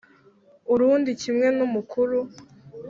[0.73, 2.17] Urundi kimwe n umukuru